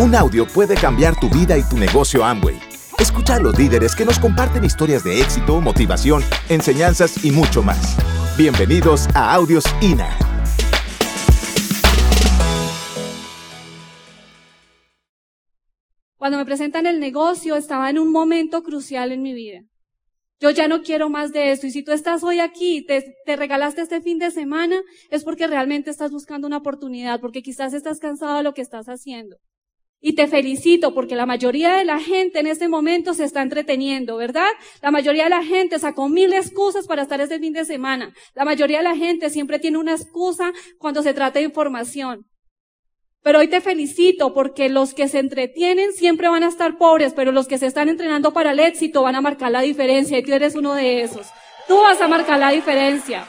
[0.00, 2.56] Un audio puede cambiar tu vida y tu negocio Amway.
[3.00, 7.96] Escucha a los líderes que nos comparten historias de éxito, motivación, enseñanzas y mucho más.
[8.36, 10.16] Bienvenidos a Audios INA.
[16.16, 19.62] Cuando me presentan el negocio, estaba en un momento crucial en mi vida.
[20.38, 21.66] Yo ya no quiero más de esto.
[21.66, 24.80] Y si tú estás hoy aquí, te, te, regalaste este fin de semana,
[25.10, 28.86] es porque realmente estás buscando una oportunidad, porque quizás estás cansado de lo que estás
[28.88, 29.38] haciendo.
[30.00, 34.16] Y te felicito porque la mayoría de la gente en este momento se está entreteniendo,
[34.16, 34.48] ¿verdad?
[34.80, 38.12] La mayoría de la gente sacó mil excusas para estar este fin de semana.
[38.34, 42.26] La mayoría de la gente siempre tiene una excusa cuando se trata de información.
[43.22, 47.32] Pero hoy te felicito porque los que se entretienen siempre van a estar pobres, pero
[47.32, 50.32] los que se están entrenando para el éxito van a marcar la diferencia y tú
[50.32, 51.26] eres uno de esos.
[51.66, 53.26] Tú vas a marcar la diferencia.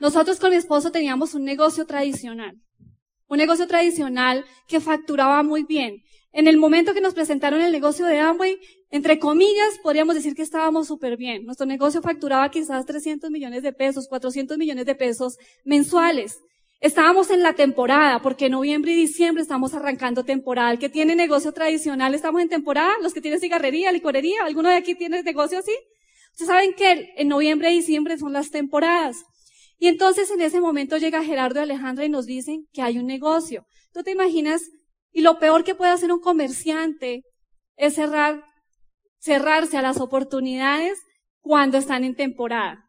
[0.00, 2.56] Nosotros con mi esposo teníamos un negocio tradicional.
[3.28, 6.02] Un negocio tradicional que facturaba muy bien.
[6.32, 8.58] En el momento que nos presentaron el negocio de Amway,
[8.90, 11.44] entre comillas, podríamos decir que estábamos súper bien.
[11.44, 16.38] Nuestro negocio facturaba quizás 300 millones de pesos, 400 millones de pesos mensuales.
[16.80, 20.70] Estábamos en la temporada, porque en noviembre y diciembre estamos arrancando temporada.
[20.70, 22.92] El que tiene negocio tradicional, estamos en temporada.
[23.02, 25.74] Los que tienen cigarrería, licorería, ¿alguno de aquí tiene negocio así?
[26.30, 29.24] Ustedes saben que en noviembre y diciembre son las temporadas.
[29.78, 33.06] Y entonces en ese momento llega Gerardo y Alejandra y nos dicen que hay un
[33.06, 33.64] negocio.
[33.92, 34.62] ¿Tú te imaginas?
[35.12, 37.22] Y lo peor que puede hacer un comerciante
[37.76, 38.44] es cerrar,
[39.18, 40.98] cerrarse a las oportunidades
[41.40, 42.84] cuando están en temporada.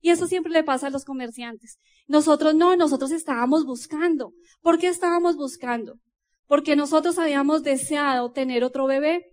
[0.00, 1.78] Y eso siempre le pasa a los comerciantes.
[2.06, 4.32] Nosotros no, nosotros estábamos buscando.
[4.62, 5.96] ¿Por qué estábamos buscando?
[6.46, 9.26] Porque nosotros habíamos deseado tener otro bebé.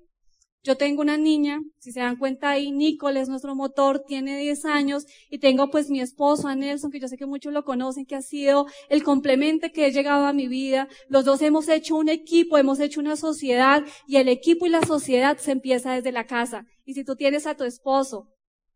[0.63, 4.66] Yo tengo una niña, si se dan cuenta ahí, Nicole es nuestro motor, tiene 10
[4.66, 8.05] años, y tengo pues mi esposo, a Nelson, que yo sé que muchos lo conocen,
[8.05, 10.89] que ha sido el complemento que he llegado a mi vida.
[11.08, 14.81] Los dos hemos hecho un equipo, hemos hecho una sociedad, y el equipo y la
[14.81, 16.65] sociedad se empieza desde la casa.
[16.83, 18.27] Y si tú tienes a tu esposo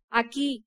[0.09, 0.65] aquí,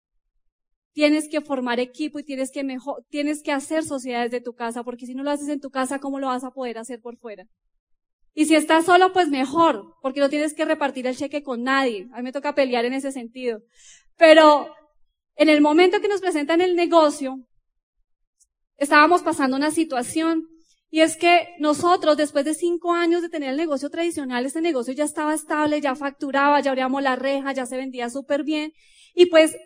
[0.93, 4.85] tienes que formar equipo y tienes que mejor, tienes que hacer sociedades de tu casa,
[4.85, 7.17] porque si no lo haces en tu casa, ¿cómo lo vas a poder hacer por
[7.17, 7.47] fuera?
[8.35, 12.09] Y si estás solo, pues mejor, porque no tienes que repartir el cheque con nadie.
[12.13, 13.61] A mí me toca pelear en ese sentido.
[14.17, 14.75] Pero
[15.37, 17.37] en el momento que nos presentan el negocio,
[18.77, 20.49] estábamos pasando una situación
[20.91, 24.95] y es que nosotros, después de cinco años de tener el negocio tradicional, este negocio
[24.95, 28.73] ya estaba estable, ya facturaba, ya abríamos la reja, ya se vendía súper bien.
[29.13, 29.57] Y pues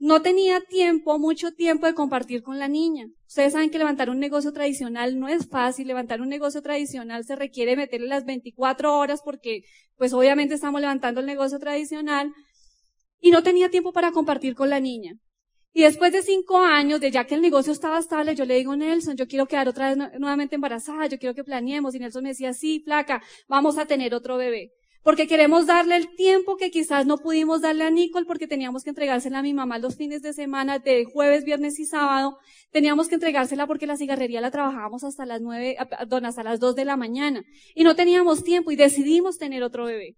[0.00, 3.08] no tenía tiempo, mucho tiempo de compartir con la niña.
[3.28, 5.86] Ustedes saben que levantar un negocio tradicional no es fácil.
[5.86, 9.60] Levantar un negocio tradicional se requiere meterle las 24 horas porque,
[9.96, 12.32] pues obviamente estamos levantando el negocio tradicional.
[13.20, 15.12] Y no tenía tiempo para compartir con la niña.
[15.74, 18.74] Y después de cinco años, de ya que el negocio estaba estable, yo le digo,
[18.74, 21.94] Nelson, yo quiero quedar otra vez nuevamente embarazada, yo quiero que planeemos.
[21.94, 24.72] Y Nelson me decía, sí, placa, vamos a tener otro bebé
[25.02, 28.90] porque queremos darle el tiempo que quizás no pudimos darle a Nicole porque teníamos que
[28.90, 32.36] entregársela a mi mamá los fines de semana, de jueves, viernes y sábado.
[32.70, 36.76] Teníamos que entregársela porque la cigarrería la trabajábamos hasta las nueve, perdón, hasta las dos
[36.76, 37.42] de la mañana.
[37.74, 40.16] Y no teníamos tiempo y decidimos tener otro bebé.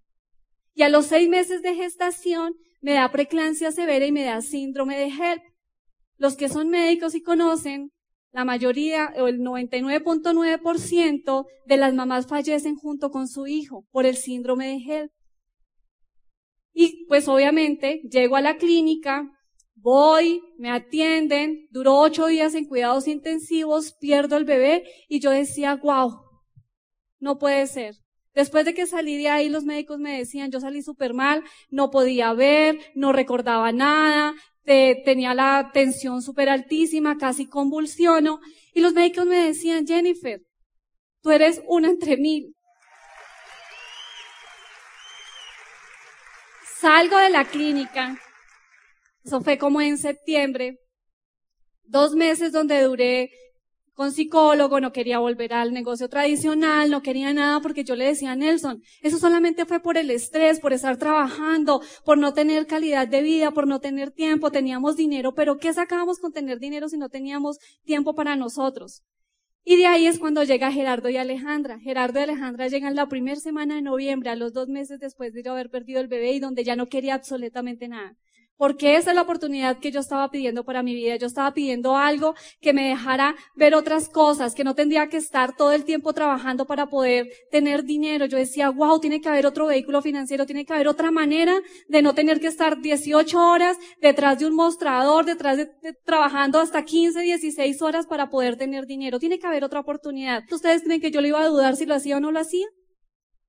[0.75, 4.99] Y a los seis meses de gestación me da preclancia severa y me da síndrome
[4.99, 5.43] de HELP.
[6.17, 7.91] Los que son médicos y conocen,
[8.33, 14.17] la mayoría o el 99.9% de las mamás fallecen junto con su hijo por el
[14.17, 15.13] síndrome de HELP.
[16.75, 19.31] Y pues obviamente llego a la clínica,
[19.75, 25.77] voy, me atienden, duró ocho días en cuidados intensivos, pierdo el bebé y yo decía,
[25.77, 26.23] wow,
[27.21, 27.97] no puede ser.
[28.35, 31.91] Después de que salí de ahí, los médicos me decían, yo salí súper mal, no
[31.91, 34.35] podía ver, no recordaba nada,
[34.65, 38.41] tenía la tensión súper altísima, casi convulsiono,
[38.75, 40.41] y los médicos me decían, Jennifer,
[41.21, 42.55] tú eres una entre mil.
[46.79, 48.19] Salgo de la clínica,
[49.25, 50.79] eso fue como en septiembre,
[51.85, 53.31] dos meses donde duré
[53.95, 58.33] con psicólogo, no quería volver al negocio tradicional, no quería nada porque yo le decía
[58.33, 63.07] a Nelson, eso solamente fue por el estrés, por estar trabajando, por no tener calidad
[63.09, 66.97] de vida, por no tener tiempo, teníamos dinero, pero ¿qué sacábamos con tener dinero si
[66.97, 69.03] no teníamos tiempo para nosotros?
[69.65, 71.79] Y de ahí es cuando llega Gerardo y Alejandra.
[71.79, 75.45] Gerardo y Alejandra llegan la primera semana de noviembre, a los dos meses después de
[75.45, 78.17] yo haber perdido el bebé y donde ya no quería absolutamente nada.
[78.57, 81.17] Porque esa es la oportunidad que yo estaba pidiendo para mi vida.
[81.17, 85.57] Yo estaba pidiendo algo que me dejara ver otras cosas, que no tendría que estar
[85.57, 88.27] todo el tiempo trabajando para poder tener dinero.
[88.27, 92.03] Yo decía, wow, tiene que haber otro vehículo financiero, tiene que haber otra manera de
[92.03, 95.71] no tener que estar 18 horas detrás de un mostrador, detrás de,
[96.05, 99.19] trabajando hasta 15, 16 horas para poder tener dinero.
[99.19, 100.45] Tiene que haber otra oportunidad.
[100.51, 102.67] ¿Ustedes creen que yo le iba a dudar si lo hacía o no lo hacía?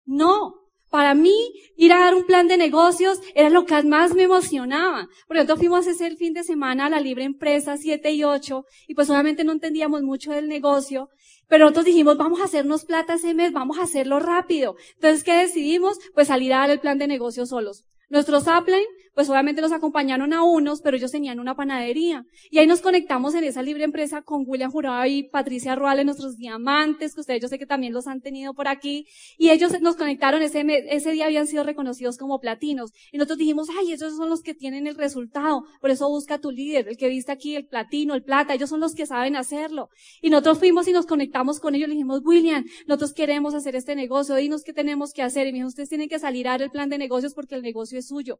[0.06, 0.63] No,
[0.94, 1.36] para mí,
[1.76, 5.10] ir a dar un plan de negocios era lo que más me emocionaba.
[5.26, 8.94] Por ejemplo, fuimos ese fin de semana a la Libre Empresa 7 y 8 y
[8.94, 11.10] pues obviamente no entendíamos mucho del negocio,
[11.48, 14.76] pero nosotros dijimos, vamos a hacernos plata ese mes, vamos a hacerlo rápido.
[14.94, 15.98] Entonces, ¿qué decidimos?
[16.14, 17.86] Pues salir a dar el plan de negocios solos.
[18.10, 22.26] Nuestros upline, pues obviamente nos acompañaron a unos, pero ellos tenían una panadería.
[22.50, 26.38] Y ahí nos conectamos en esa libre empresa con William Jurado y Patricia Ruales, nuestros
[26.38, 29.06] diamantes, que ustedes yo sé que también los han tenido por aquí.
[29.38, 32.92] Y ellos nos conectaron, ese, ese día habían sido reconocidos como platinos.
[33.12, 35.64] Y nosotros dijimos, ay, esos son los que tienen el resultado.
[35.80, 38.80] Por eso busca tu líder, el que viste aquí, el platino, el plata, ellos son
[38.80, 39.90] los que saben hacerlo.
[40.22, 41.88] Y nosotros fuimos y nos conectamos con ellos.
[41.88, 45.48] Le dijimos, William, nosotros queremos hacer este negocio, dinos qué tenemos que hacer.
[45.48, 47.62] Y me dijo, ustedes tienen que salir a dar el plan de negocios porque el
[47.62, 48.40] negocio es suyo.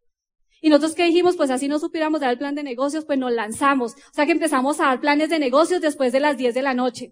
[0.64, 3.34] Y nosotros que dijimos, pues así no supiéramos dar el plan de negocios, pues nos
[3.34, 3.96] lanzamos.
[3.96, 6.74] O sea que empezamos a dar planes de negocios después de las 10 de la
[6.74, 7.12] noche.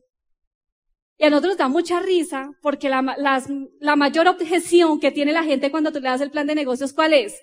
[1.17, 3.01] Y a nosotros nos da mucha risa porque la,
[3.97, 7.13] mayor objeción que tiene la gente cuando tú le das el plan de negocios, ¿cuál
[7.13, 7.41] es?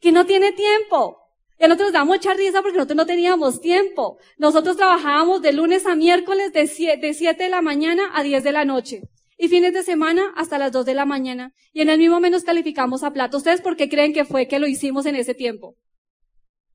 [0.00, 1.18] Que no tiene tiempo.
[1.58, 4.16] Y a nosotros nos da mucha risa porque nosotros no teníamos tiempo.
[4.38, 8.64] Nosotros trabajábamos de lunes a miércoles de 7 de la mañana a 10 de la
[8.64, 9.02] noche
[9.38, 11.52] y fines de semana hasta las 2 de la mañana.
[11.72, 13.36] Y en el mismo menos calificamos a plata.
[13.36, 15.76] ¿Ustedes por qué creen que fue que lo hicimos en ese tiempo?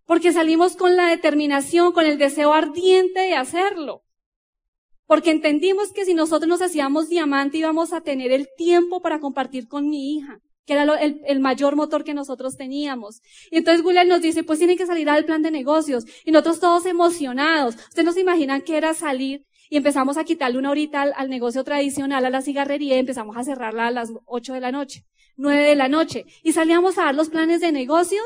[0.06, 4.04] Porque salimos con la determinación, con el deseo ardiente de hacerlo.
[5.06, 9.68] Porque entendimos que si nosotros nos hacíamos diamante íbamos a tener el tiempo para compartir
[9.68, 13.22] con mi hija, que era el, mayor motor que nosotros teníamos.
[13.50, 16.06] Y entonces William nos dice, pues tienen que salir al plan de negocios.
[16.24, 17.76] Y nosotros todos emocionados.
[17.76, 21.64] Ustedes no se imaginan que era salir y empezamos a quitarle una horita al, negocio
[21.64, 25.06] tradicional, a la cigarrería, y empezamos a cerrarla a las 8 de la noche,
[25.38, 28.22] 9 de la noche, y salíamos a dar los planes de negocios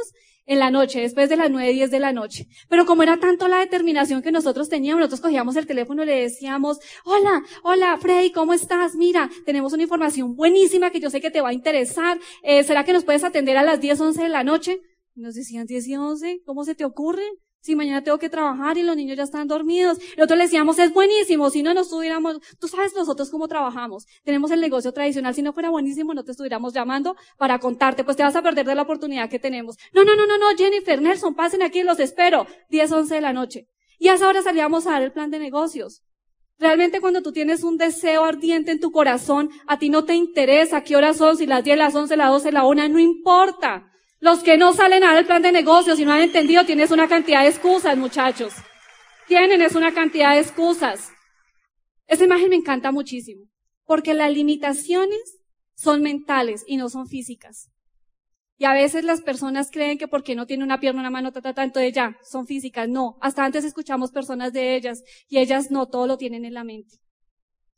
[0.47, 2.47] en la noche, después de las 9, 10 de la noche.
[2.67, 6.21] Pero como era tanto la determinación que nosotros teníamos, nosotros cogíamos el teléfono y le
[6.21, 8.95] decíamos, hola, hola, Freddy, ¿cómo estás?
[8.95, 12.19] Mira, tenemos una información buenísima que yo sé que te va a interesar.
[12.41, 14.81] Eh, ¿Será que nos puedes atender a las 10, 11 de la noche?
[15.15, 17.23] nos decían 10 y 11, ¿cómo se te ocurre?
[17.65, 19.97] Si mañana tengo que trabajar y los niños ya están dormidos.
[20.17, 24.05] Nosotros le decíamos, es buenísimo, si no nos estuviéramos, tú sabes nosotros cómo trabajamos.
[24.23, 28.17] Tenemos el negocio tradicional, si no fuera buenísimo no te estuviéramos llamando para contarte, pues
[28.17, 29.77] te vas a perder de la oportunidad que tenemos.
[29.93, 32.45] No, no, no, no, no, Jennifer, Nelson, pasen aquí, los espero.
[32.69, 33.67] 10, 11 de la noche.
[33.97, 36.03] Y a esa hora salíamos a dar el plan de negocios.
[36.59, 40.83] Realmente cuando tú tienes un deseo ardiente en tu corazón, a ti no te interesa
[40.83, 43.91] qué horas son, si las 10, las 11, las 12, la 1, no importa.
[44.25, 47.07] Los que no salen a el plan de negocios y no han entendido, tienes una
[47.07, 48.55] cantidad de excusas, muchachos.
[49.27, 51.11] Tienen es una cantidad de excusas.
[52.07, 53.43] Esa imagen me encanta muchísimo,
[53.85, 55.37] porque las limitaciones
[55.75, 57.69] son mentales y no son físicas.
[58.57, 61.43] Y a veces las personas creen que porque no tiene una pierna, una mano, ta,
[61.43, 62.89] ta, ta, entonces ya, son físicas.
[62.89, 66.63] No, hasta antes escuchamos personas de ellas y ellas no todo lo tienen en la
[66.63, 66.97] mente.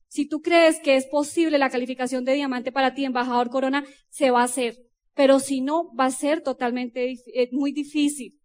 [0.08, 4.32] Si tú crees que es posible la calificación de diamante para ti, embajador Corona, se
[4.32, 4.87] va a hacer
[5.18, 8.40] pero si no, va a ser totalmente eh, muy difícil.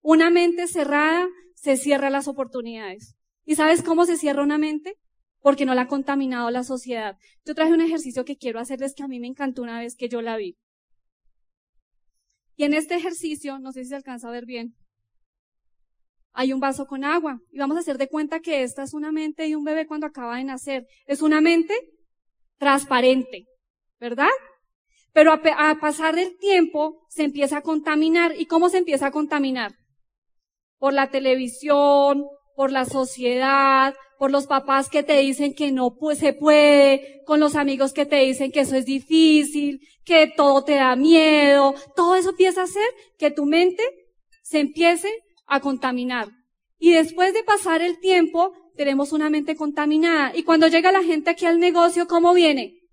[0.00, 3.16] Una mente cerrada se cierra las oportunidades.
[3.44, 4.96] ¿Y sabes cómo se cierra una mente?
[5.40, 7.18] Porque no la ha contaminado la sociedad.
[7.44, 10.08] Yo traje un ejercicio que quiero hacerles que a mí me encantó una vez que
[10.08, 10.56] yo la vi.
[12.56, 14.74] Y en este ejercicio, no sé si se alcanza a ver bien,
[16.32, 17.40] hay un vaso con agua.
[17.50, 20.06] Y vamos a hacer de cuenta que esta es una mente de un bebé cuando
[20.06, 20.86] acaba de nacer.
[21.04, 21.74] Es una mente
[22.56, 23.44] transparente,
[24.00, 24.30] ¿verdad?
[25.16, 28.34] Pero a, pasar del tiempo se empieza a contaminar.
[28.38, 29.72] ¿Y cómo se empieza a contaminar?
[30.76, 36.34] Por la televisión, por la sociedad, por los papás que te dicen que no se
[36.34, 40.94] puede, con los amigos que te dicen que eso es difícil, que todo te da
[40.96, 41.74] miedo.
[41.96, 42.86] Todo eso empieza a hacer
[43.18, 43.82] que tu mente
[44.42, 45.08] se empiece
[45.46, 46.28] a contaminar.
[46.78, 50.36] Y después de pasar el tiempo, tenemos una mente contaminada.
[50.36, 52.85] Y cuando llega la gente aquí al negocio, ¿cómo viene?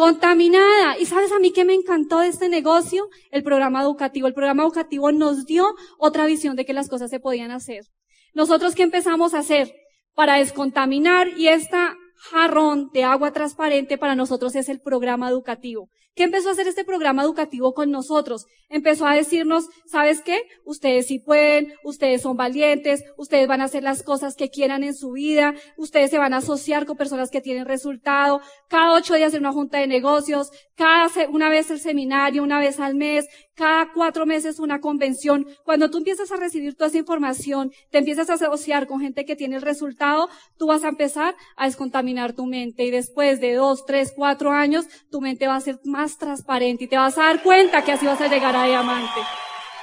[0.00, 0.96] Contaminada.
[0.98, 3.10] ¿Y sabes a mí que me encantó de este negocio?
[3.30, 4.26] El programa educativo.
[4.26, 7.84] El programa educativo nos dio otra visión de que las cosas se podían hacer.
[8.32, 9.74] Nosotros qué empezamos a hacer
[10.14, 11.98] para descontaminar y esta
[12.30, 15.90] jarrón de agua transparente para nosotros es el programa educativo.
[16.20, 18.44] ¿Qué empezó a hacer este programa educativo con nosotros?
[18.68, 20.42] Empezó a decirnos, ¿sabes qué?
[20.66, 24.94] Ustedes sí pueden, ustedes son valientes, ustedes van a hacer las cosas que quieran en
[24.94, 29.32] su vida, ustedes se van a asociar con personas que tienen resultado, cada ocho días
[29.32, 33.26] en una junta de negocios, cada, una vez el seminario, una vez al mes,
[33.60, 35.46] cada cuatro meses una convención.
[35.64, 39.36] Cuando tú empiezas a recibir toda esa información, te empiezas a asociar con gente que
[39.36, 43.84] tiene el resultado, tú vas a empezar a descontaminar tu mente y después de dos,
[43.84, 47.42] tres, cuatro años, tu mente va a ser más transparente y te vas a dar
[47.42, 49.20] cuenta que así vas a llegar a diamante.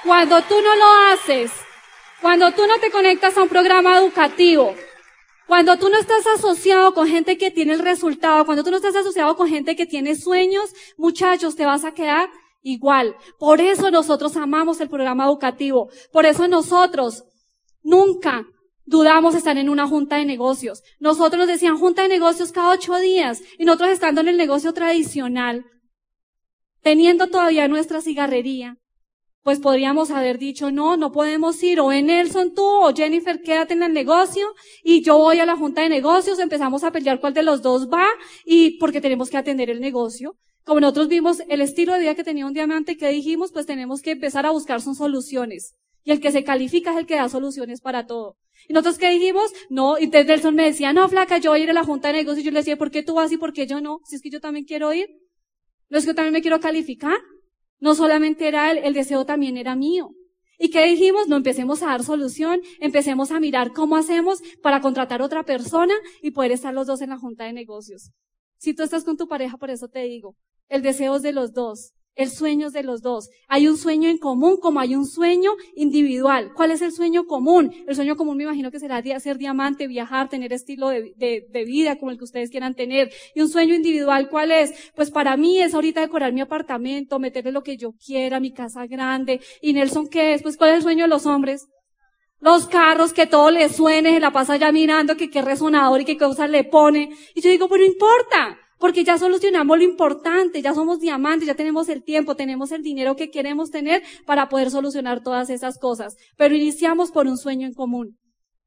[0.04, 1.52] Cuando tú no lo haces,
[2.20, 4.74] cuando tú no te conectas a un programa educativo,
[5.46, 8.96] cuando tú no estás asociado con gente que tiene el resultado, cuando tú no estás
[8.96, 12.28] asociado con gente que tiene sueños, muchachos, te vas a quedar
[12.68, 13.16] igual.
[13.38, 15.88] Por eso nosotros amamos el programa educativo.
[16.12, 17.24] Por eso nosotros
[17.82, 18.46] nunca
[18.84, 20.82] dudamos estar en una junta de negocios.
[20.98, 24.72] Nosotros nos decían junta de negocios cada ocho días y nosotros estando en el negocio
[24.72, 25.64] tradicional,
[26.82, 28.76] teniendo todavía nuestra cigarrería,
[29.42, 33.72] pues podríamos haber dicho, no, no podemos ir, o en Nelson tú, o Jennifer, quédate
[33.74, 34.46] en el negocio,
[34.82, 37.88] y yo voy a la junta de negocios, empezamos a pelear cuál de los dos
[37.88, 38.06] va,
[38.44, 40.36] y porque tenemos que atender el negocio.
[40.68, 43.52] Como nosotros vimos el estilo de vida que tenía un diamante, que dijimos?
[43.52, 45.74] Pues tenemos que empezar a buscar son soluciones.
[46.04, 48.36] Y el que se califica es el que da soluciones para todo.
[48.68, 51.70] Y nosotros que dijimos, no, y Nelson me decía, no, flaca, yo voy a ir
[51.70, 52.42] a la junta de negocios.
[52.42, 54.00] Y yo le decía, ¿por qué tú vas y por qué yo no?
[54.04, 55.08] Si es que yo también quiero ir.
[55.88, 57.16] ¿No es que yo también me quiero calificar?
[57.80, 60.10] No solamente era él, el deseo también era mío.
[60.58, 61.28] ¿Y qué dijimos?
[61.28, 66.32] No empecemos a dar solución, empecemos a mirar cómo hacemos para contratar otra persona y
[66.32, 68.10] poder estar los dos en la junta de negocios.
[68.58, 70.36] Si tú estás con tu pareja, por eso te digo,
[70.68, 71.92] el deseo es de los dos.
[72.18, 73.30] El sueño es de los dos.
[73.46, 76.52] Hay un sueño en común como hay un sueño individual.
[76.52, 77.72] ¿Cuál es el sueño común?
[77.86, 82.10] El sueño común me imagino que será ser diamante, viajar, tener estilo de, vida como
[82.10, 83.12] el que ustedes quieran tener.
[83.36, 84.90] Y un sueño individual, ¿cuál es?
[84.96, 88.84] Pues para mí es ahorita decorar mi apartamento, meterle lo que yo quiera, mi casa
[88.88, 89.40] grande.
[89.62, 90.42] ¿Y Nelson qué es?
[90.42, 91.68] Pues ¿cuál es el sueño de los hombres?
[92.40, 96.04] Los carros, que todo le suene, se la pasa ya mirando que qué resonador y
[96.04, 97.10] qué cosas le pone.
[97.36, 98.58] Y yo digo, pues no importa.
[98.78, 103.16] Porque ya solucionamos lo importante, ya somos diamantes, ya tenemos el tiempo, tenemos el dinero
[103.16, 106.16] que queremos tener para poder solucionar todas esas cosas.
[106.36, 108.18] Pero iniciamos por un sueño en común.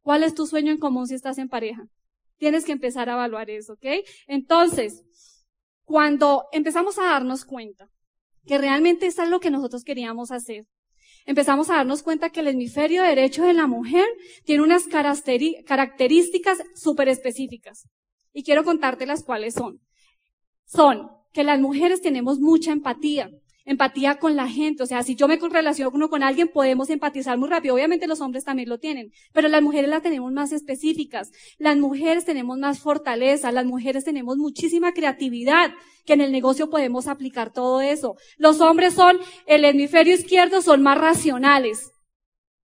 [0.01, 1.83] ¿Cuál es tu sueño en común si estás en pareja?
[2.37, 3.85] Tienes que empezar a evaluar eso, ¿ok?
[4.27, 5.03] Entonces,
[5.85, 7.89] cuando empezamos a darnos cuenta
[8.45, 10.65] que realmente eso es lo que nosotros queríamos hacer,
[11.25, 14.07] empezamos a darnos cuenta que el hemisferio derecho de la mujer
[14.43, 17.87] tiene unas características súper específicas.
[18.33, 19.79] Y quiero contarte las cuales son
[20.71, 23.29] son que las mujeres tenemos mucha empatía,
[23.65, 24.83] empatía con la gente.
[24.83, 27.75] O sea, si yo me relaciono con alguien, podemos empatizar muy rápido.
[27.75, 31.31] Obviamente los hombres también lo tienen, pero las mujeres las tenemos más específicas.
[31.57, 35.71] Las mujeres tenemos más fortaleza, las mujeres tenemos muchísima creatividad,
[36.05, 38.15] que en el negocio podemos aplicar todo eso.
[38.37, 41.91] Los hombres son, el hemisferio izquierdo son más racionales.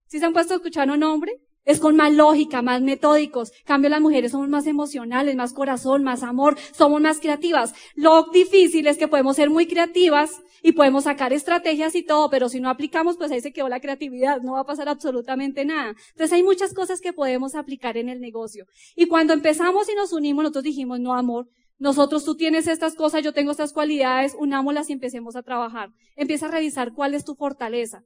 [0.07, 1.31] ¿Sí se han puesto a escuchar un hombre?
[1.63, 3.51] Es con más lógica, más metódicos.
[3.65, 7.74] cambio, las mujeres somos más emocionales, más corazón, más amor, somos más creativas.
[7.96, 12.50] Lo difícil es que podemos ser muy creativas y podemos sacar estrategias y todo, pero
[12.50, 15.96] si no aplicamos, pues ahí se quedó la creatividad, no va a pasar absolutamente nada.
[16.12, 18.65] Entonces hay muchas cosas que podemos aplicar en el negocio.
[18.96, 21.48] Y cuando empezamos y nos unimos, nosotros dijimos, no amor,
[21.82, 25.89] nosotros, tú tienes estas cosas, yo tengo estas cualidades, unámoslas y empecemos a trabajar.
[26.15, 28.03] Empieza a revisar cuál es tu fortaleza.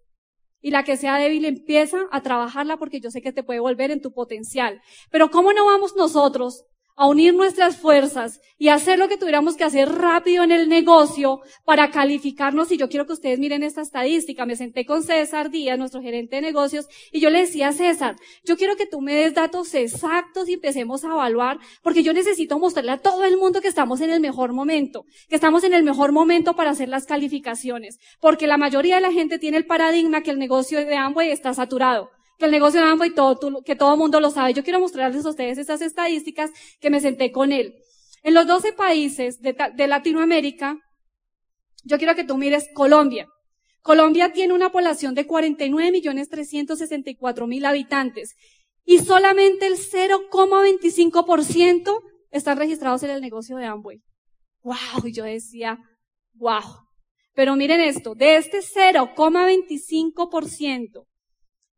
[0.62, 3.92] Y la que sea débil empieza a trabajarla porque yo sé que te puede volver
[3.92, 4.82] en tu potencial.
[5.12, 9.66] Pero ¿cómo no vamos nosotros a unir nuestras fuerzas y hacer lo que tuviéramos que
[9.66, 12.72] hacer rápido en el negocio para calificarnos.
[12.72, 14.46] Y yo quiero que ustedes miren esta estadística.
[14.46, 18.16] Me senté con César Díaz, nuestro gerente de negocios, y yo le decía a César,
[18.46, 22.60] yo quiero que tú me des datos exactos y empecemos a evaluar, porque yo necesito
[22.60, 25.84] mostrarle a todo el mundo que estamos en el mejor momento, que estamos en el
[25.84, 30.22] mejor momento para hacer las calificaciones, porque la mayoría de la gente tiene el paradigma
[30.22, 33.98] que el negocio de Amway está saturado que el negocio de Amway todo, que todo
[33.98, 34.54] mundo lo sabe.
[34.54, 37.76] Yo quiero mostrarles a ustedes estas estadísticas que me senté con él.
[38.24, 40.80] En los 12 países de, Latinoamérica,
[41.84, 43.28] yo quiero que tú mires Colombia.
[43.84, 48.34] Colombia tiene una población de 49 millones 364 mil habitantes
[48.84, 52.02] y solamente el 0,25%
[52.32, 54.02] están registrados en el negocio de Amway.
[54.64, 55.78] Wow, yo decía,
[56.34, 56.64] wow.
[57.36, 61.06] Pero miren esto, de este 0,25%,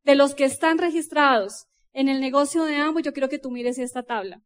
[0.08, 3.78] de los que están registrados en el negocio de ambos, yo quiero que tú mires
[3.78, 4.42] esta tabla.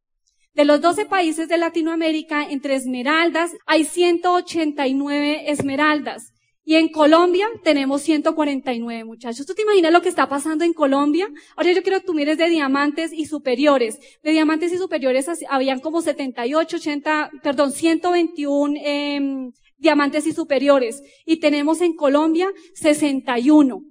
[0.55, 6.33] De los 12 países de Latinoamérica, entre esmeraldas, hay 189 esmeraldas.
[6.63, 9.45] Y en Colombia tenemos 149 muchachos.
[9.45, 11.27] ¿Tú te imaginas lo que está pasando en Colombia?
[11.55, 13.99] Ahora yo quiero que tú mires de diamantes y superiores.
[14.23, 21.03] De diamantes y superiores habían como 78, 80, perdón, 121 eh, diamantes y superiores.
[21.23, 23.90] Y tenemos en Colombia 61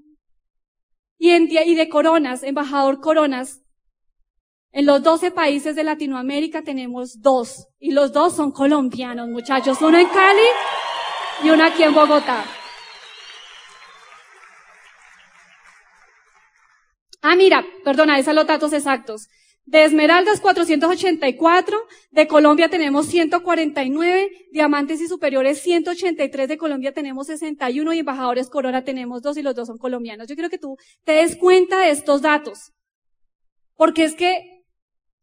[1.21, 3.61] y, de Coronas, embajador Coronas.
[4.73, 9.99] En los 12 países de Latinoamérica tenemos dos, y los dos son colombianos, muchachos, uno
[9.99, 10.49] en Cali
[11.45, 12.45] y uno aquí en Bogotá.
[17.21, 19.29] Ah, mira, perdona, esos son los datos exactos.
[19.71, 21.79] De Esmeraldas 484,
[22.11, 28.83] de Colombia tenemos 149, Diamantes y Superiores 183, de Colombia tenemos 61 y Embajadores Corona
[28.83, 30.27] tenemos dos y los dos son colombianos.
[30.27, 32.73] Yo quiero que tú te des cuenta de estos datos.
[33.77, 34.65] Porque es que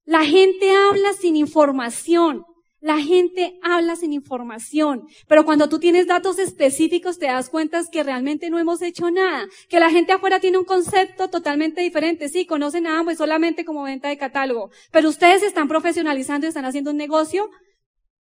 [0.06, 2.46] la gente habla sin información.
[2.80, 8.04] La gente habla sin información, pero cuando tú tienes datos específicos te das cuenta que
[8.04, 12.30] realmente no hemos hecho nada, que la gente afuera tiene un concepto totalmente diferente.
[12.30, 16.66] Sí, conocen a ambos solamente como venta de catálogo, pero ustedes están profesionalizando y están
[16.66, 17.50] haciendo un negocio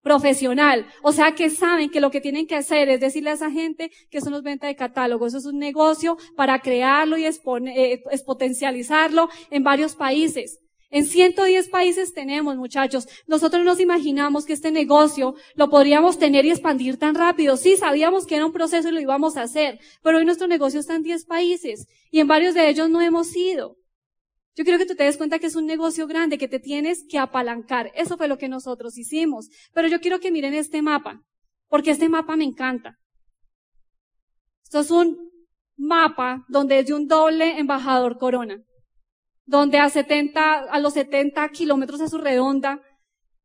[0.02, 0.86] profesional.
[1.02, 3.92] O sea que saben que lo que tienen que hacer es decirle a esa gente
[4.10, 8.04] que eso no es venta de catálogo, eso es un negocio para crearlo y eh,
[8.26, 10.60] potencializarlo en varios países.
[10.96, 13.06] En 110 países tenemos, muchachos.
[13.28, 17.58] Nosotros nos imaginamos que este negocio lo podríamos tener y expandir tan rápido.
[17.58, 20.80] Sí, sabíamos que era un proceso y lo íbamos a hacer, pero hoy nuestro negocio
[20.80, 23.76] está en 10 países y en varios de ellos no hemos ido.
[24.56, 27.04] Yo quiero que tú te des cuenta que es un negocio grande, que te tienes
[27.10, 27.92] que apalancar.
[27.96, 29.50] Eso fue lo que nosotros hicimos.
[29.74, 31.20] Pero yo quiero que miren este mapa,
[31.68, 32.96] porque este mapa me encanta.
[34.64, 35.30] Esto es un
[35.76, 38.64] mapa donde es de un doble embajador corona
[39.46, 42.82] donde a 70, a los 70 kilómetros de su redonda,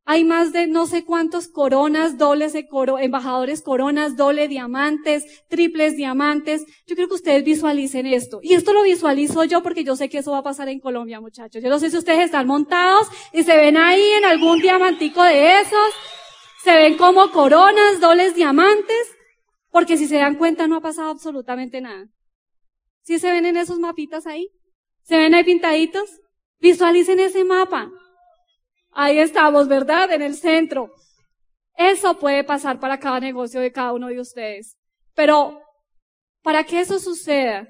[0.07, 5.97] hay más de no sé cuántos coronas, dobles de coro, embajadores coronas, doble diamantes, triples
[5.97, 6.65] diamantes.
[6.87, 8.41] Yo quiero que ustedes visualicen esto.
[8.43, 11.21] Y esto lo visualizo yo porque yo sé que eso va a pasar en Colombia,
[11.21, 11.63] muchachos.
[11.63, 15.61] Yo no sé si ustedes están montados y se ven ahí en algún diamantico de
[15.61, 15.95] esos.
[16.65, 19.17] Se ven como coronas, dobles diamantes.
[19.71, 22.09] Porque si se dan cuenta no ha pasado absolutamente nada.
[23.03, 24.49] ¿Sí se ven en esos mapitas ahí?
[25.03, 26.21] ¿Se ven ahí pintaditos?
[26.61, 27.91] Visualicen ese mapa.
[28.93, 30.13] Ahí estamos, ¿verdad?
[30.13, 30.93] En el centro.
[31.77, 34.77] Eso puede pasar para cada negocio de cada uno de ustedes.
[35.15, 35.61] Pero
[36.43, 37.69] para que eso suceda,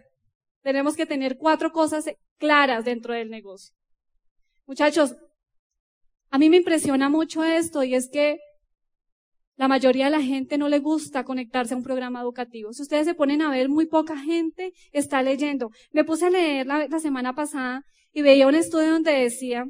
[0.62, 2.04] tenemos que tener cuatro cosas
[2.38, 3.74] claras dentro del negocio.
[4.66, 5.16] Muchachos,
[6.30, 8.38] a mí me impresiona mucho esto y es que
[9.60, 12.72] la mayoría de la gente no le gusta conectarse a un programa educativo.
[12.72, 15.70] Si ustedes se ponen a ver, muy poca gente está leyendo.
[15.92, 19.66] Me puse a leer la, semana pasada y veía un estudio donde decía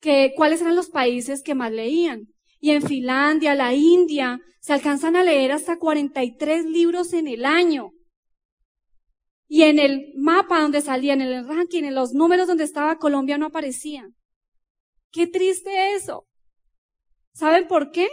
[0.00, 2.28] que cuáles eran los países que más leían.
[2.60, 7.90] Y en Finlandia, la India, se alcanzan a leer hasta 43 libros en el año.
[9.48, 13.36] Y en el mapa donde salían, en el ranking, en los números donde estaba Colombia
[13.36, 14.08] no aparecía.
[15.12, 16.24] Qué triste eso.
[17.34, 18.08] ¿Saben por qué?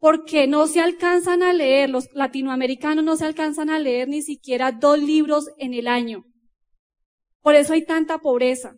[0.00, 4.72] Porque no se alcanzan a leer, los latinoamericanos no se alcanzan a leer ni siquiera
[4.72, 6.24] dos libros en el año.
[7.42, 8.72] Por eso hay tanta pobreza,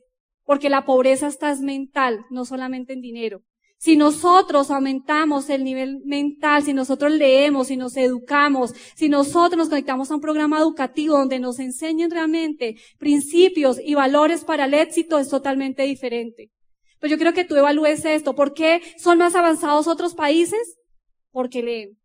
[0.45, 3.41] porque la pobreza está mental, no solamente en dinero.
[3.79, 9.69] Si nosotros aumentamos el nivel mental, si nosotros leemos, si nos educamos, si nosotros nos
[9.69, 15.19] conectamos a un programa educativo donde nos enseñen realmente principios y valores para el éxito,
[15.19, 16.51] es totalmente diferente.
[17.01, 18.37] Pues yo quiero que tú evalúes esto.
[18.37, 20.79] ¿Por qué son más avanzados otros países?
[21.33, 21.99] Porque leen.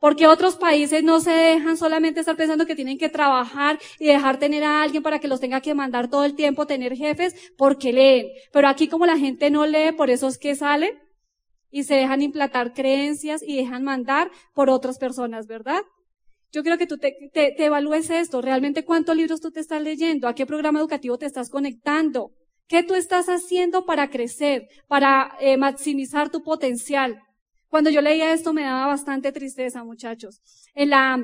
[0.00, 4.38] Porque otros países no se dejan solamente estar pensando que tienen que trabajar y dejar
[4.38, 7.92] tener a alguien para que los tenga que mandar todo el tiempo, tener jefes, porque
[7.92, 8.28] leen.
[8.52, 10.92] Pero aquí como la gente no lee, por eso es que salen
[11.70, 15.82] y se dejan implantar creencias y dejan mandar por otras personas, ¿verdad?
[16.50, 20.28] Yo creo que tú te, te, evalúes esto, realmente cuántos libros tú te estás leyendo,
[20.28, 22.30] a qué programa educativo te estás conectando,
[22.68, 27.20] qué tú estás haciendo para crecer, para eh, maximizar tu potencial.
[27.68, 30.40] Cuando yo leía esto me daba bastante tristeza, muchachos.
[30.74, 31.22] En la,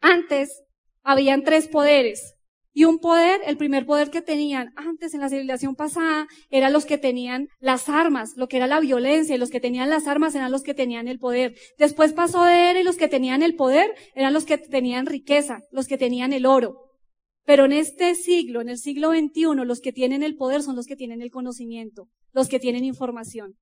[0.00, 0.62] antes
[1.02, 2.34] habían tres poderes.
[2.76, 6.86] Y un poder, el primer poder que tenían antes en la civilización pasada, eran los
[6.86, 10.34] que tenían las armas, lo que era la violencia, y los que tenían las armas
[10.34, 11.54] eran los que tenían el poder.
[11.78, 15.60] Después pasó de él y los que tenían el poder eran los que tenían riqueza,
[15.70, 16.74] los que tenían el oro.
[17.44, 20.86] Pero en este siglo, en el siglo XXI, los que tienen el poder son los
[20.86, 23.54] que tienen el conocimiento, los que tienen información.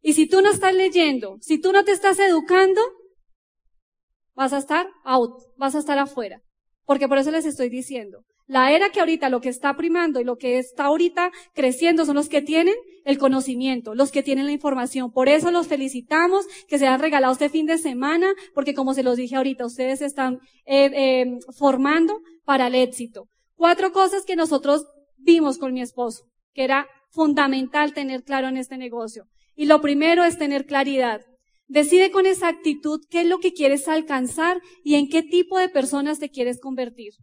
[0.00, 2.80] Y si tú no estás leyendo, si tú no te estás educando,
[4.34, 6.40] vas a estar out, vas a estar afuera.
[6.84, 10.24] Porque por eso les estoy diciendo, la era que ahorita lo que está primando y
[10.24, 14.52] lo que está ahorita creciendo son los que tienen el conocimiento, los que tienen la
[14.52, 15.12] información.
[15.12, 19.02] Por eso los felicitamos que se han regalado este fin de semana, porque como se
[19.02, 23.28] los dije ahorita, ustedes se están eh, eh, formando para el éxito.
[23.54, 24.86] Cuatro cosas que nosotros
[25.18, 29.24] vimos con mi esposo, que era fundamental tener claro en este negocio.
[29.58, 31.20] Y lo primero es tener claridad.
[31.66, 36.20] Decide con exactitud qué es lo que quieres alcanzar y en qué tipo de personas
[36.20, 37.14] te quieres convertir.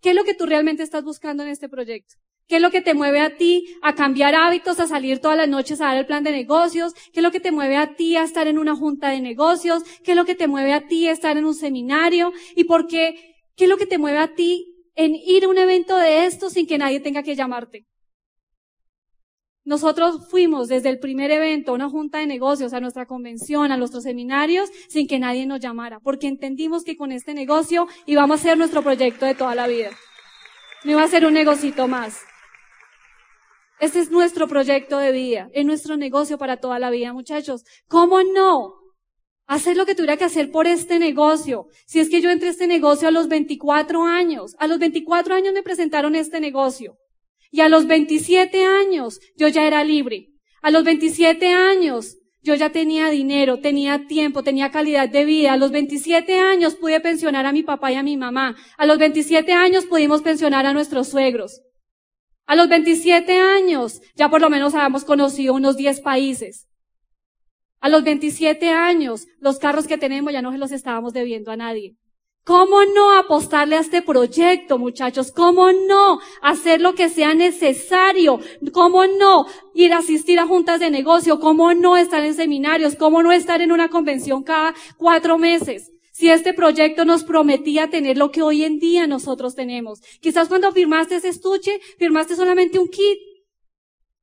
[0.00, 2.16] ¿Qué es lo que tú realmente estás buscando en este proyecto?
[2.48, 5.48] ¿Qué es lo que te mueve a ti a cambiar hábitos, a salir todas las
[5.48, 6.94] noches a dar el plan de negocios?
[7.12, 9.84] ¿Qué es lo que te mueve a ti a estar en una junta de negocios?
[10.02, 12.32] ¿Qué es lo que te mueve a ti a estar en un seminario?
[12.56, 13.36] ¿Y por qué?
[13.54, 16.50] ¿Qué es lo que te mueve a ti en ir a un evento de esto
[16.50, 17.86] sin que nadie tenga que llamarte.
[19.64, 23.76] Nosotros fuimos desde el primer evento a una junta de negocios, a nuestra convención, a
[23.76, 28.42] nuestros seminarios, sin que nadie nos llamara, porque entendimos que con este negocio íbamos a
[28.42, 29.90] ser nuestro proyecto de toda la vida.
[30.84, 32.20] No iba a ser un negocito más.
[33.78, 37.64] Este es nuestro proyecto de vida, es nuestro negocio para toda la vida, muchachos.
[37.86, 38.74] ¿Cómo no?
[39.46, 41.66] Hacer lo que tuviera que hacer por este negocio.
[41.86, 44.56] Si es que yo entré a este negocio a los 24 años.
[44.58, 46.96] A los 24 años me presentaron este negocio.
[47.52, 50.30] Y a los 27 años yo ya era libre.
[50.62, 55.52] A los 27 años yo ya tenía dinero, tenía tiempo, tenía calidad de vida.
[55.52, 58.56] A los 27 años pude pensionar a mi papá y a mi mamá.
[58.78, 61.60] A los 27 años pudimos pensionar a nuestros suegros.
[62.46, 66.68] A los 27 años ya por lo menos habíamos conocido unos 10 países.
[67.80, 71.56] A los 27 años los carros que tenemos ya no se los estábamos debiendo a
[71.56, 71.96] nadie.
[72.44, 75.30] ¿Cómo no apostarle a este proyecto, muchachos?
[75.30, 78.40] ¿Cómo no hacer lo que sea necesario?
[78.72, 81.38] ¿Cómo no ir a asistir a juntas de negocio?
[81.38, 82.96] ¿Cómo no estar en seminarios?
[82.96, 85.92] ¿Cómo no estar en una convención cada cuatro meses?
[86.10, 90.00] Si este proyecto nos prometía tener lo que hoy en día nosotros tenemos.
[90.20, 93.18] Quizás cuando firmaste ese estuche, firmaste solamente un kit.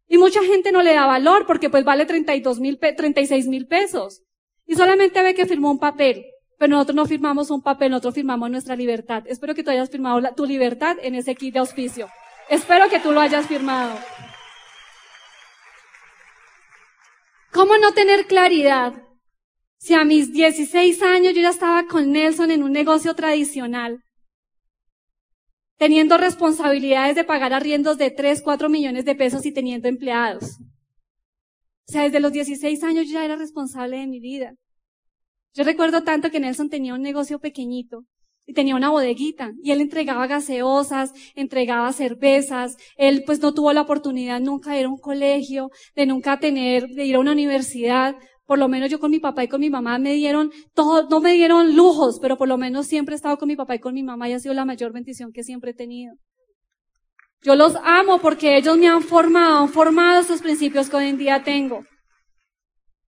[0.09, 4.23] Y mucha gente no le da valor porque pues vale 32 mil, 36 mil pesos.
[4.65, 6.25] Y solamente ve que firmó un papel.
[6.59, 9.23] Pero nosotros no firmamos un papel, nosotros firmamos nuestra libertad.
[9.27, 12.09] Espero que tú hayas firmado tu libertad en ese kit de auspicio.
[12.49, 13.97] Espero que tú lo hayas firmado.
[17.53, 18.93] ¿Cómo no tener claridad?
[19.77, 24.03] Si a mis 16 años yo ya estaba con Nelson en un negocio tradicional,
[25.77, 30.57] teniendo responsabilidades de pagar arriendos de 3, 4 millones de pesos y teniendo empleados.
[31.87, 34.55] O sea, desde los 16 años yo ya era responsable de mi vida.
[35.53, 38.05] Yo recuerdo tanto que Nelson tenía un negocio pequeñito
[38.45, 43.81] y tenía una bodeguita y él entregaba gaseosas, entregaba cervezas, él pues no tuvo la
[43.81, 48.15] oportunidad nunca de ir a un colegio, de nunca tener, de ir a una universidad.
[48.45, 51.19] Por lo menos yo con mi papá y con mi mamá me dieron todo, no
[51.19, 53.93] me dieron lujos, pero por lo menos siempre he estado con mi papá y con
[53.93, 56.15] mi mamá y ha sido la mayor bendición que siempre he tenido.
[57.41, 61.17] Yo los amo porque ellos me han formado, han formado esos principios que hoy en
[61.17, 61.85] día tengo.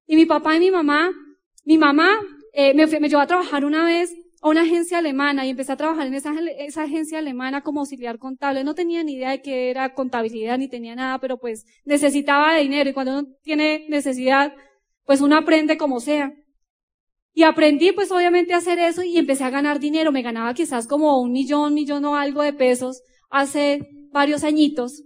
[0.06, 1.12] Y mi papá y mi mamá
[1.64, 2.10] mi mamá
[2.54, 5.78] eh, me, me, llevó a trabajar una vez a una agencia alemana y empecé a
[5.78, 8.64] trabajar en esa, esa agencia alemana como auxiliar contable.
[8.64, 12.90] No tenía ni idea de qué era contabilidad ni tenía nada, pero pues necesitaba dinero
[12.90, 14.54] y cuando uno tiene necesidad,
[15.06, 16.34] pues uno aprende como sea.
[17.34, 20.12] Y aprendí pues obviamente a hacer eso y empecé a ganar dinero.
[20.12, 25.04] Me ganaba quizás como un millón, millón o algo de pesos hace varios añitos.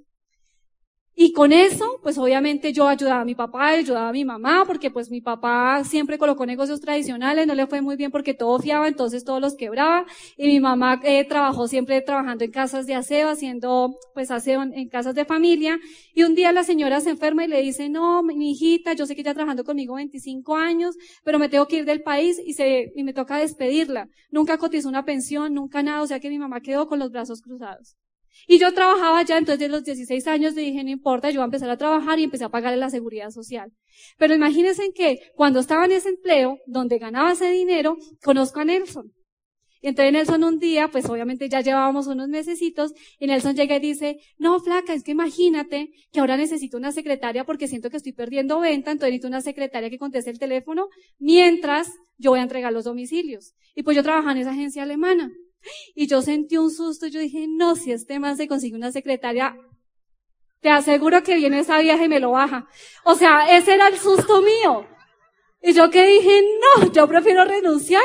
[1.18, 4.92] Y con eso, pues obviamente yo ayudaba a mi papá, ayudaba a mi mamá, porque
[4.92, 8.90] pues mi papá siempre colocó negocios tradicionales, no le fue muy bien porque todo fiaba,
[8.90, 10.06] entonces todos los quebraba.
[10.36, 14.90] Y mi mamá eh, trabajó siempre trabajando en casas de aseo, haciendo pues aseo en,
[14.90, 15.80] casas de familia.
[16.14, 19.16] Y un día la señora se enferma y le dice, no, mi hijita, yo sé
[19.16, 22.92] que ya trabajando conmigo 25 años, pero me tengo que ir del país y se,
[22.94, 24.10] y me toca despedirla.
[24.32, 27.42] Nunca cotizó una pensión, nunca nada, o sea que mi mamá quedó con los brazos
[27.42, 27.96] cruzados.
[28.48, 31.46] Y yo trabajaba ya, entonces de los 16 años dije, no importa, yo voy a
[31.46, 33.72] empezar a trabajar y empecé a pagarle la seguridad social.
[34.18, 39.12] Pero imagínense que cuando estaba en ese empleo, donde ganaba ese dinero, conozco a Nelson.
[39.82, 43.80] Y entonces Nelson un día, pues obviamente ya llevábamos unos mesecitos, y Nelson llega y
[43.80, 48.14] dice, no, flaca, es que imagínate que ahora necesito una secretaria porque siento que estoy
[48.14, 50.88] perdiendo venta, entonces necesito una secretaria que conteste el teléfono,
[51.20, 53.54] mientras yo voy a entregar los domicilios.
[53.76, 55.32] Y pues yo trabajaba en esa agencia alemana.
[55.96, 59.56] Y yo sentí un susto, yo dije, no, si este man se consigue una secretaria,
[60.62, 62.68] te aseguro que viene esa viaje y me lo baja.
[63.04, 64.88] O sea, ese era el susto mío.
[65.62, 68.04] Y yo que dije, no, yo prefiero renunciar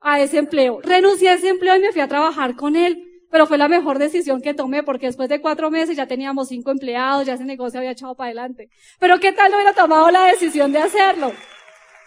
[0.00, 0.80] a ese empleo.
[0.82, 3.04] Renuncié a ese empleo y me fui a trabajar con él.
[3.30, 6.70] Pero fue la mejor decisión que tomé porque después de cuatro meses ya teníamos cinco
[6.70, 8.70] empleados, ya ese negocio había echado para adelante.
[8.98, 11.32] Pero qué tal no hubiera tomado la decisión de hacerlo.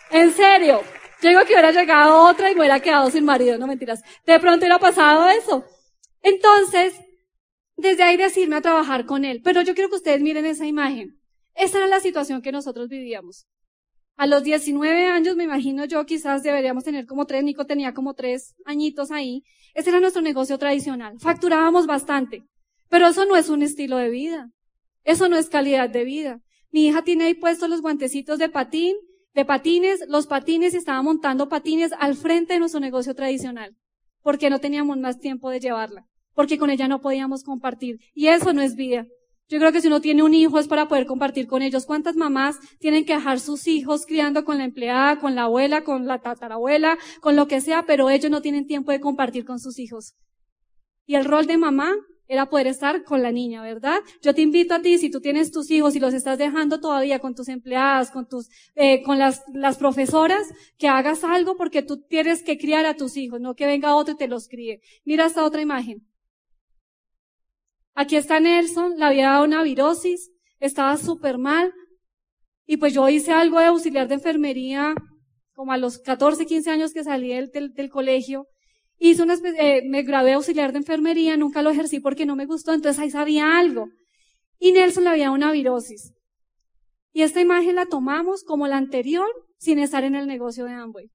[0.10, 0.82] En serio.
[1.22, 4.02] Yo que hubiera llegado otra y me hubiera quedado sin marido, no mentiras.
[4.26, 5.64] De pronto hubiera pasado eso.
[6.24, 6.96] Entonces,
[7.78, 9.42] desde ahí decirme a trabajar con él.
[9.44, 11.20] Pero yo quiero que ustedes miren esa imagen.
[11.54, 13.46] Esa era la situación que nosotros vivíamos.
[14.18, 18.14] A los 19 años, me imagino yo, quizás deberíamos tener como tres, Nico tenía como
[18.14, 19.44] tres añitos ahí.
[19.74, 21.20] Ese era nuestro negocio tradicional.
[21.20, 22.44] Facturábamos bastante.
[22.90, 24.50] Pero eso no es un estilo de vida.
[25.04, 26.42] Eso no es calidad de vida.
[26.72, 28.96] Mi hija tiene ahí puestos los guantecitos de patín
[29.34, 33.76] de patines, los patines y estaba montando patines al frente de nuestro negocio tradicional,
[34.22, 38.00] porque no teníamos más tiempo de llevarla, porque con ella no podíamos compartir.
[38.14, 39.08] Y eso no es vida.
[39.52, 41.86] Yo creo que si uno tiene un hijo es para poder compartir con ellos.
[41.86, 46.08] ¿Cuántas mamás tienen que dejar sus hijos criando con la empleada, con la abuela, con
[46.08, 49.78] la tatarabuela, con lo que sea, pero ellos no tienen tiempo de compartir con sus
[49.78, 50.16] hijos?
[51.06, 51.94] Y el rol de mamá
[52.32, 54.00] era poder estar con la niña, ¿verdad?
[54.22, 57.20] Yo te invito a ti, si tú tienes tus hijos y los estás dejando todavía
[57.20, 62.06] con tus empleadas, con tus, eh, con las, las profesoras, que hagas algo porque tú
[62.08, 64.80] tienes que criar a tus hijos, no que venga otro y te los críe.
[65.04, 66.08] Mira esta otra imagen.
[67.96, 71.74] Aquí está Nelson, le había dado una virosis, estaba súper mal,
[72.66, 74.96] y pues yo hice algo de auxiliar de enfermería
[75.52, 78.48] como a los 14, 15 años que salí del, del colegio,
[79.04, 82.72] Hice una eh, me gradué auxiliar de enfermería, nunca lo ejercí porque no me gustó,
[82.72, 83.88] entonces ahí sabía algo.
[84.60, 86.14] Y Nelson le había una virosis.
[87.12, 89.26] Y esta imagen la tomamos como la anterior
[89.58, 91.10] sin estar en el negocio de Amway.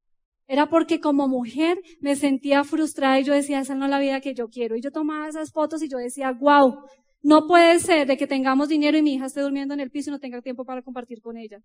[0.48, 4.20] Era porque como mujer me sentía frustrada y yo decía, esa no es la vida
[4.20, 4.74] que yo quiero.
[4.74, 6.78] Y yo tomaba esas fotos y yo decía, wow,
[7.22, 10.10] no puede ser de que tengamos dinero y mi hija esté durmiendo en el piso
[10.10, 11.60] y no tenga tiempo para compartir con ella.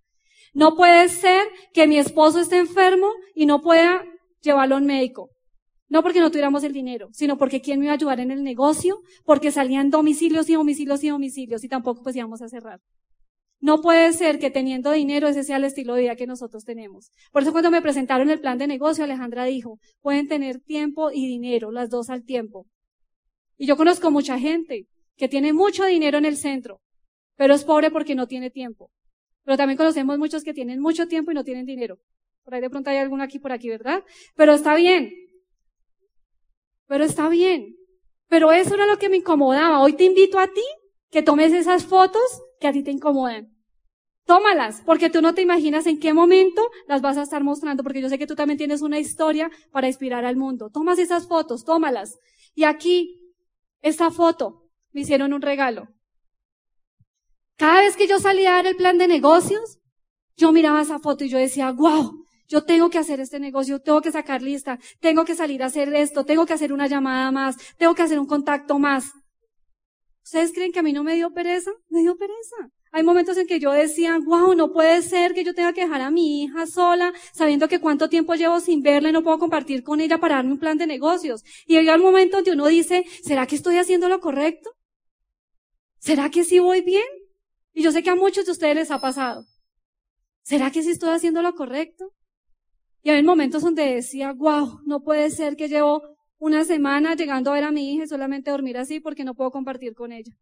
[0.54, 4.04] No puede ser que mi esposo esté enfermo y no pueda
[4.44, 5.32] llevarlo al médico.
[5.92, 8.44] No porque no tuviéramos el dinero, sino porque quién me iba a ayudar en el
[8.44, 12.80] negocio, porque salían domicilios y domicilios y domicilios y tampoco pues íbamos a cerrar.
[13.60, 17.12] No puede ser que teniendo dinero ese sea el estilo de vida que nosotros tenemos.
[17.34, 21.28] Por eso cuando me presentaron el plan de negocio, Alejandra dijo, pueden tener tiempo y
[21.28, 22.68] dinero, las dos al tiempo.
[23.58, 26.80] Y yo conozco mucha gente que tiene mucho dinero en el centro,
[27.36, 28.92] pero es pobre porque no tiene tiempo.
[29.44, 31.98] Pero también conocemos muchos que tienen mucho tiempo y no tienen dinero.
[32.46, 34.06] Por ahí de pronto hay alguno aquí por aquí, ¿verdad?
[34.38, 35.31] Pero está bien.
[36.92, 37.78] Pero está bien.
[38.28, 39.80] Pero eso era lo que me incomodaba.
[39.80, 40.66] Hoy te invito a ti
[41.10, 42.22] que tomes esas fotos
[42.60, 43.56] que a ti te incomodan.
[44.26, 48.02] Tómalas, porque tú no te imaginas en qué momento las vas a estar mostrando, porque
[48.02, 50.70] yo sé que tú también tienes una historia para inspirar al mundo.
[50.70, 52.20] Tomas esas fotos, tómalas.
[52.56, 53.34] Y aquí,
[53.82, 55.88] esta foto, me hicieron un regalo.
[57.56, 59.80] Cada vez que yo salía a dar el plan de negocios,
[60.36, 64.02] yo miraba esa foto y yo decía, wow, yo tengo que hacer este negocio, tengo
[64.02, 67.56] que sacar lista, tengo que salir a hacer esto, tengo que hacer una llamada más,
[67.78, 69.06] tengo que hacer un contacto más.
[70.22, 71.72] ¿Ustedes creen que a mí no me dio pereza?
[71.88, 72.58] Me dio pereza.
[72.92, 76.02] Hay momentos en que yo decía, wow, no puede ser que yo tenga que dejar
[76.02, 79.82] a mi hija sola, sabiendo que cuánto tiempo llevo sin verla y no puedo compartir
[79.82, 81.46] con ella para darme un plan de negocios.
[81.66, 84.72] Y llega el momento donde uno dice, ¿será que estoy haciendo lo correcto?
[86.00, 87.08] ¿Será que sí voy bien?
[87.72, 89.46] Y yo sé que a muchos de ustedes les ha pasado.
[90.42, 92.12] ¿Será que sí estoy haciendo lo correcto?
[93.04, 96.04] Y hay momentos donde decía, wow, no puede ser que llevo
[96.38, 99.52] una semana llegando a ver a mi hija y solamente dormir así porque no puedo
[99.52, 100.34] compartir con ella.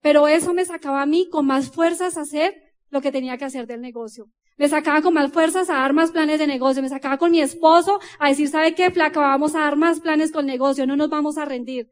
[0.00, 2.54] Pero eso me sacaba a mí con más fuerzas a hacer
[2.90, 4.26] lo que tenía que hacer del negocio.
[4.58, 6.82] Me sacaba con más fuerzas a dar más planes de negocio.
[6.82, 9.20] Me sacaba con mi esposo a decir, ¿sabe qué, flaca?
[9.20, 10.86] Vamos a dar más planes con negocio.
[10.86, 11.88] No nos vamos a rendir.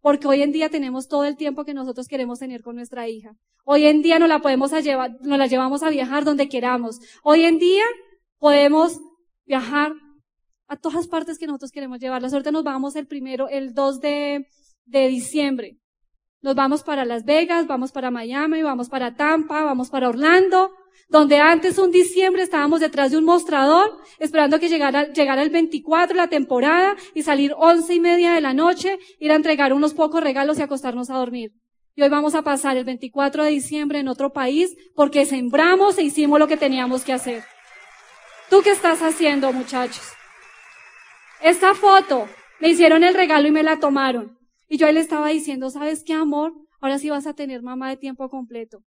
[0.00, 3.32] Porque hoy en día tenemos todo el tiempo que nosotros queremos tener con nuestra hija.
[3.64, 7.00] Hoy en día no la podemos llevar, nos la llevamos a viajar donde queramos.
[7.22, 7.84] Hoy en día
[8.38, 8.98] podemos
[9.46, 9.92] viajar
[10.66, 12.32] a todas partes que nosotros queremos llevarlas.
[12.32, 14.46] Ahorita nos vamos el primero, el 2 de,
[14.86, 15.78] diciembre.
[16.42, 20.72] Nos vamos para Las Vegas, vamos para Miami, vamos para Tampa, vamos para Orlando,
[21.08, 26.14] donde antes un diciembre estábamos detrás de un mostrador, esperando que llegara, llegara el 24
[26.16, 30.22] la temporada y salir once y media de la noche, ir a entregar unos pocos
[30.22, 31.52] regalos y acostarnos a dormir.
[31.96, 36.02] Y hoy vamos a pasar el 24 de diciembre en otro país porque sembramos e
[36.02, 37.44] hicimos lo que teníamos que hacer.
[38.50, 40.04] ¿Tú qué estás haciendo, muchachos?
[41.40, 42.28] Esta foto,
[42.60, 44.38] me hicieron el regalo y me la tomaron.
[44.68, 46.52] Y yo ahí le estaba diciendo, ¿sabes qué, amor?
[46.80, 48.82] Ahora sí vas a tener mamá de tiempo completo.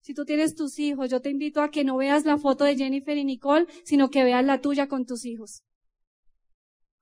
[0.00, 2.76] Si tú tienes tus hijos, yo te invito a que no veas la foto de
[2.76, 5.62] Jennifer y Nicole, sino que veas la tuya con tus hijos.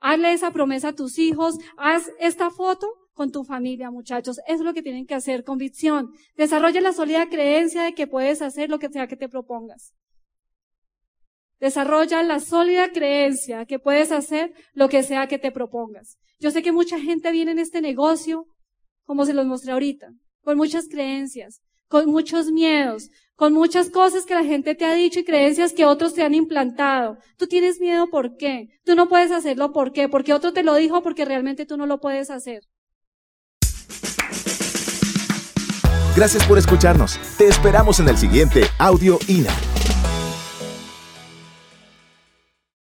[0.01, 4.39] Hazle esa promesa a tus hijos, haz esta foto con tu familia, muchachos.
[4.47, 6.13] Eso es lo que tienen que hacer, convicción.
[6.37, 9.95] Desarrolla la sólida creencia de que puedes hacer lo que sea que te propongas.
[11.63, 16.19] Desarrolla la sólida creencia que puedes hacer lo que sea que te propongas.
[16.41, 18.49] Yo sé que mucha gente viene en este negocio,
[19.05, 20.09] como se los mostré ahorita,
[20.43, 25.21] con muchas creencias, con muchos miedos, con muchas cosas que la gente te ha dicho
[25.21, 27.17] y creencias que otros te han implantado.
[27.37, 28.81] Tú tienes miedo, ¿por qué?
[28.85, 30.09] Tú no puedes hacerlo, ¿por qué?
[30.09, 32.65] Porque otro te lo dijo, porque realmente tú no lo puedes hacer.
[36.17, 37.21] Gracias por escucharnos.
[37.39, 39.72] Te esperamos en el siguiente Audio INA.